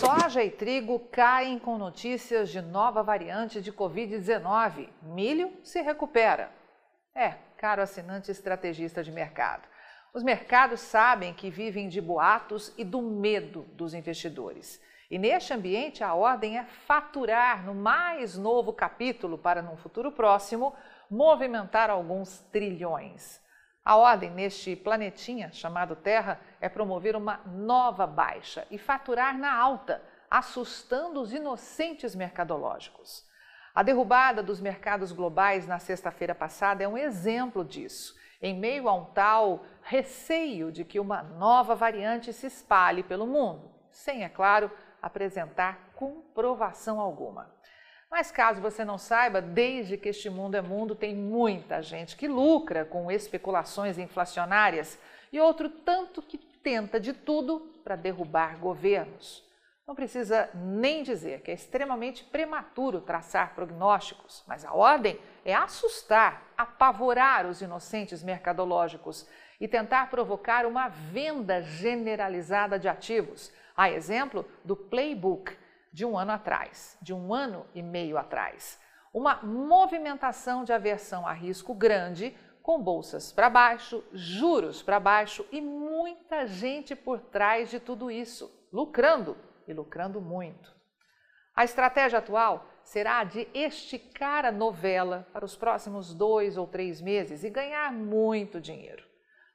Soja 0.00 0.42
e 0.42 0.50
trigo 0.50 0.98
caem 1.12 1.58
com 1.58 1.76
notícias 1.76 2.48
de 2.48 2.62
nova 2.62 3.02
variante 3.02 3.60
de 3.60 3.70
Covid-19. 3.70 4.88
Milho 5.02 5.52
se 5.62 5.82
recupera. 5.82 6.50
É, 7.14 7.34
caro 7.58 7.82
assinante 7.82 8.30
estrategista 8.30 9.04
de 9.04 9.12
mercado. 9.12 9.68
Os 10.14 10.22
mercados 10.22 10.80
sabem 10.80 11.34
que 11.34 11.50
vivem 11.50 11.86
de 11.86 12.00
boatos 12.00 12.72
e 12.78 12.82
do 12.82 13.02
medo 13.02 13.66
dos 13.74 13.92
investidores. 13.92 14.82
E 15.10 15.18
neste 15.18 15.52
ambiente, 15.52 16.02
a 16.02 16.14
ordem 16.14 16.56
é 16.56 16.64
faturar 16.64 17.62
no 17.66 17.74
mais 17.74 18.38
novo 18.38 18.72
capítulo 18.72 19.36
para, 19.36 19.60
num 19.60 19.76
futuro 19.76 20.10
próximo, 20.10 20.74
movimentar 21.10 21.90
alguns 21.90 22.38
trilhões. 22.50 23.38
A 23.90 23.96
ordem 23.96 24.30
neste 24.30 24.76
planetinha 24.76 25.50
chamado 25.50 25.96
Terra 25.96 26.40
é 26.60 26.68
promover 26.68 27.16
uma 27.16 27.40
nova 27.44 28.06
baixa 28.06 28.64
e 28.70 28.78
faturar 28.78 29.36
na 29.36 29.52
alta, 29.52 30.00
assustando 30.30 31.20
os 31.20 31.32
inocentes 31.34 32.14
mercadológicos. 32.14 33.28
A 33.74 33.82
derrubada 33.82 34.44
dos 34.44 34.60
mercados 34.60 35.10
globais 35.10 35.66
na 35.66 35.80
sexta-feira 35.80 36.36
passada 36.36 36.84
é 36.84 36.86
um 36.86 36.96
exemplo 36.96 37.64
disso, 37.64 38.14
em 38.40 38.54
meio 38.54 38.88
a 38.88 38.94
um 38.94 39.06
tal 39.06 39.64
receio 39.82 40.70
de 40.70 40.84
que 40.84 41.00
uma 41.00 41.24
nova 41.24 41.74
variante 41.74 42.32
se 42.32 42.46
espalhe 42.46 43.02
pelo 43.02 43.26
mundo, 43.26 43.72
sem, 43.90 44.22
é 44.22 44.28
claro, 44.28 44.70
apresentar 45.02 45.90
comprovação 45.96 47.00
alguma. 47.00 47.52
Mas 48.10 48.32
caso 48.32 48.60
você 48.60 48.84
não 48.84 48.98
saiba, 48.98 49.40
desde 49.40 49.96
que 49.96 50.08
este 50.08 50.28
mundo 50.28 50.56
é 50.56 50.60
mundo, 50.60 50.96
tem 50.96 51.14
muita 51.14 51.80
gente 51.80 52.16
que 52.16 52.26
lucra 52.26 52.84
com 52.84 53.10
especulações 53.10 53.98
inflacionárias 53.98 54.98
e 55.32 55.38
outro 55.38 55.68
tanto 55.70 56.20
que 56.20 56.36
tenta 56.36 56.98
de 56.98 57.12
tudo 57.12 57.60
para 57.84 57.94
derrubar 57.94 58.58
governos. 58.58 59.48
Não 59.86 59.94
precisa 59.94 60.50
nem 60.54 61.02
dizer 61.04 61.40
que 61.40 61.52
é 61.52 61.54
extremamente 61.54 62.24
prematuro 62.24 63.00
traçar 63.00 63.54
prognósticos, 63.54 64.42
mas 64.46 64.64
a 64.64 64.72
ordem 64.72 65.18
é 65.44 65.54
assustar, 65.54 66.42
apavorar 66.56 67.46
os 67.46 67.62
inocentes 67.62 68.22
mercadológicos 68.22 69.26
e 69.60 69.68
tentar 69.68 70.10
provocar 70.10 70.66
uma 70.66 70.88
venda 70.88 71.62
generalizada 71.62 72.78
de 72.78 72.88
ativos, 72.88 73.52
a 73.76 73.90
exemplo 73.90 74.44
do 74.64 74.74
playbook 74.74 75.56
de 75.92 76.04
um 76.04 76.16
ano 76.16 76.32
atrás, 76.32 76.96
de 77.02 77.12
um 77.12 77.34
ano 77.34 77.66
e 77.74 77.82
meio 77.82 78.16
atrás. 78.16 78.78
Uma 79.12 79.36
movimentação 79.42 80.62
de 80.62 80.72
aversão 80.72 81.26
a 81.26 81.32
risco 81.32 81.74
grande, 81.74 82.36
com 82.62 82.80
bolsas 82.80 83.32
para 83.32 83.50
baixo, 83.50 84.04
juros 84.12 84.82
para 84.82 85.00
baixo 85.00 85.44
e 85.50 85.60
muita 85.60 86.46
gente 86.46 86.94
por 86.94 87.20
trás 87.20 87.70
de 87.70 87.80
tudo 87.80 88.10
isso, 88.10 88.50
lucrando 88.72 89.36
e 89.66 89.72
lucrando 89.72 90.20
muito. 90.20 90.74
A 91.54 91.64
estratégia 91.64 92.20
atual 92.20 92.66
será 92.84 93.24
de 93.24 93.48
esticar 93.52 94.44
a 94.44 94.52
novela 94.52 95.26
para 95.32 95.44
os 95.44 95.56
próximos 95.56 96.14
dois 96.14 96.56
ou 96.56 96.66
três 96.66 97.00
meses 97.00 97.44
e 97.44 97.50
ganhar 97.50 97.92
muito 97.92 98.60
dinheiro. 98.60 99.04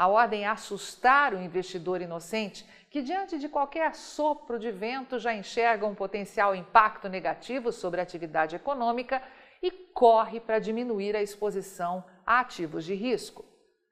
A 0.00 0.08
ordem 0.08 0.44
é 0.44 0.48
assustar 0.48 1.34
o 1.34 1.42
investidor 1.42 2.00
inocente 2.00 2.66
que, 2.88 3.02
diante 3.02 3.38
de 3.38 3.50
qualquer 3.50 3.94
sopro 3.94 4.58
de 4.58 4.70
vento, 4.70 5.18
já 5.18 5.34
enxerga 5.34 5.84
um 5.84 5.94
potencial 5.94 6.54
impacto 6.54 7.06
negativo 7.06 7.70
sobre 7.70 8.00
a 8.00 8.02
atividade 8.02 8.56
econômica 8.56 9.22
e 9.62 9.70
corre 9.70 10.40
para 10.40 10.58
diminuir 10.58 11.14
a 11.14 11.20
exposição 11.20 12.02
a 12.24 12.40
ativos 12.40 12.86
de 12.86 12.94
risco. 12.94 13.44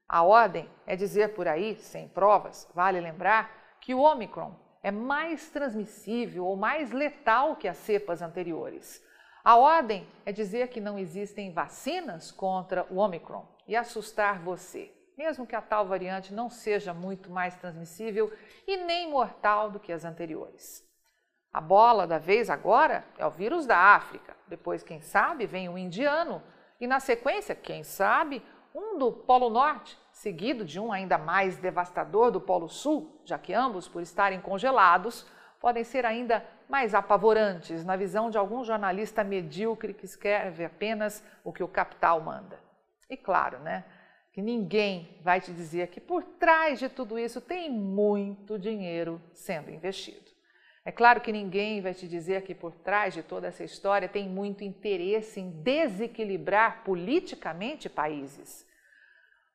A 0.08 0.22
ordem 0.22 0.66
é 0.86 0.96
dizer 0.96 1.34
por 1.34 1.46
aí, 1.46 1.76
sem 1.76 2.08
provas, 2.08 2.66
vale 2.74 2.98
lembrar, 3.00 3.76
que 3.78 3.94
o 3.94 4.00
Omicron 4.00 4.58
é 4.82 4.90
mais 4.90 5.50
transmissível 5.50 6.46
ou 6.46 6.56
mais 6.56 6.90
letal 6.90 7.54
que 7.54 7.68
as 7.68 7.76
cepas 7.76 8.22
anteriores. 8.22 9.04
A 9.44 9.56
ordem 9.56 10.08
é 10.24 10.32
dizer 10.32 10.68
que 10.68 10.80
não 10.80 10.98
existem 10.98 11.52
vacinas 11.52 12.32
contra 12.32 12.86
o 12.88 12.96
Omicron 12.96 13.46
e 13.66 13.76
assustar 13.76 14.38
você 14.38 14.96
mesmo 15.18 15.44
que 15.44 15.56
a 15.56 15.60
tal 15.60 15.84
variante 15.84 16.32
não 16.32 16.48
seja 16.48 16.94
muito 16.94 17.28
mais 17.28 17.56
transmissível 17.56 18.32
e 18.64 18.76
nem 18.76 19.10
mortal 19.10 19.68
do 19.68 19.80
que 19.80 19.92
as 19.92 20.04
anteriores. 20.04 20.86
A 21.52 21.60
bola 21.60 22.06
da 22.06 22.18
vez 22.18 22.48
agora 22.48 23.04
é 23.18 23.26
o 23.26 23.30
vírus 23.30 23.66
da 23.66 23.76
África, 23.76 24.36
depois, 24.46 24.84
quem 24.84 25.00
sabe, 25.00 25.44
vem 25.44 25.68
o 25.68 25.76
indiano 25.76 26.40
e, 26.80 26.86
na 26.86 27.00
sequência, 27.00 27.56
quem 27.56 27.82
sabe, 27.82 28.40
um 28.72 28.96
do 28.96 29.10
Polo 29.10 29.50
Norte, 29.50 29.98
seguido 30.12 30.64
de 30.64 30.78
um 30.78 30.92
ainda 30.92 31.18
mais 31.18 31.56
devastador 31.56 32.30
do 32.30 32.40
Polo 32.40 32.68
Sul, 32.68 33.20
já 33.24 33.36
que 33.36 33.52
ambos, 33.52 33.88
por 33.88 34.00
estarem 34.00 34.40
congelados, 34.40 35.26
podem 35.58 35.82
ser 35.82 36.06
ainda 36.06 36.46
mais 36.68 36.94
apavorantes 36.94 37.84
na 37.84 37.96
visão 37.96 38.30
de 38.30 38.38
algum 38.38 38.62
jornalista 38.62 39.24
medíocre 39.24 39.94
que 39.94 40.04
escreve 40.04 40.64
apenas 40.64 41.24
o 41.42 41.52
que 41.52 41.64
o 41.64 41.68
capital 41.68 42.20
manda. 42.20 42.60
E 43.10 43.16
claro, 43.16 43.58
né? 43.58 43.84
Que 44.38 44.42
ninguém 44.42 45.18
vai 45.20 45.40
te 45.40 45.52
dizer 45.52 45.88
que 45.88 46.00
por 46.00 46.22
trás 46.22 46.78
de 46.78 46.88
tudo 46.88 47.18
isso 47.18 47.40
tem 47.40 47.68
muito 47.68 48.56
dinheiro 48.56 49.20
sendo 49.32 49.68
investido. 49.68 50.30
É 50.84 50.92
claro 50.92 51.20
que 51.20 51.32
ninguém 51.32 51.80
vai 51.80 51.92
te 51.92 52.06
dizer 52.06 52.42
que 52.42 52.54
por 52.54 52.72
trás 52.72 53.14
de 53.14 53.20
toda 53.24 53.48
essa 53.48 53.64
história 53.64 54.08
tem 54.08 54.28
muito 54.28 54.62
interesse 54.62 55.40
em 55.40 55.50
desequilibrar 55.50 56.84
politicamente 56.84 57.88
países. 57.88 58.64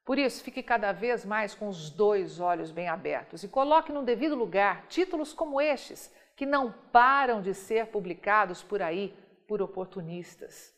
Por 0.04 0.20
isso, 0.20 0.44
fique 0.44 0.62
cada 0.62 0.92
vez 0.92 1.24
mais 1.24 1.56
com 1.56 1.70
os 1.70 1.90
dois 1.90 2.42
olhos 2.42 2.70
bem 2.70 2.90
abertos 2.90 3.42
e 3.42 3.48
coloque 3.48 3.90
no 3.90 4.04
devido 4.04 4.36
lugar 4.36 4.86
títulos 4.90 5.32
como 5.32 5.62
estes, 5.62 6.14
que 6.36 6.46
não 6.46 6.74
param 6.92 7.42
de 7.42 7.54
ser 7.54 7.86
publicados 7.86 8.62
por 8.62 8.82
aí 8.82 9.16
por 9.48 9.62
oportunistas. 9.62 10.76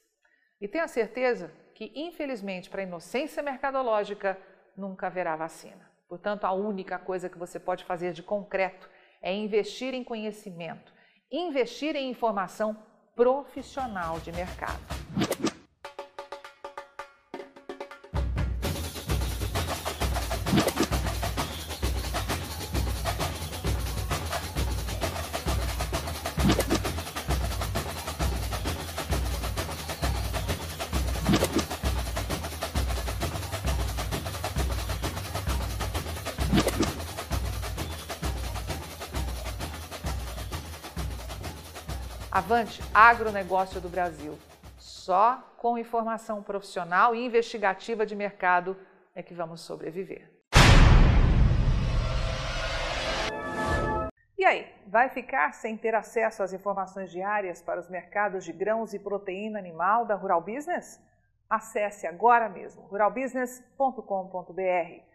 E 0.61 0.67
tenha 0.67 0.87
certeza 0.87 1.51
que, 1.75 1.91
infelizmente, 1.93 2.69
para 2.69 2.81
a 2.81 2.85
inocência 2.85 3.43
mercadológica, 3.43 4.39
nunca 4.77 5.07
haverá 5.07 5.35
vacina. 5.35 5.91
Portanto, 6.07 6.45
a 6.45 6.53
única 6.53 6.97
coisa 6.97 7.29
que 7.29 7.37
você 7.37 7.59
pode 7.59 7.83
fazer 7.83 8.13
de 8.13 8.23
concreto 8.23 8.89
é 9.21 9.33
investir 9.33 9.93
em 9.93 10.03
conhecimento, 10.03 10.93
investir 11.29 11.95
em 11.95 12.09
informação 12.09 12.77
profissional 13.13 14.19
de 14.21 14.31
mercado. 14.31 14.79
Avante 42.35 42.81
Agronegócio 42.93 43.79
do 43.79 43.87
Brasil. 43.87 44.37
Só 44.77 45.41
com 45.57 45.77
informação 45.77 46.43
profissional 46.43 47.15
e 47.15 47.25
investigativa 47.25 48.05
de 48.05 48.13
mercado 48.13 48.75
é 49.15 49.23
que 49.23 49.33
vamos 49.33 49.61
sobreviver. 49.61 50.29
E 54.37 54.43
aí, 54.43 54.67
vai 54.85 55.07
ficar 55.07 55.53
sem 55.53 55.77
ter 55.77 55.95
acesso 55.95 56.43
às 56.43 56.51
informações 56.51 57.09
diárias 57.09 57.61
para 57.61 57.79
os 57.79 57.89
mercados 57.89 58.43
de 58.43 58.51
grãos 58.51 58.93
e 58.93 58.99
proteína 58.99 59.57
animal 59.57 60.05
da 60.05 60.13
Rural 60.13 60.41
Business? 60.41 61.01
Acesse 61.49 62.05
agora 62.05 62.49
mesmo 62.49 62.83
ruralbusiness.com.br. 62.83 65.14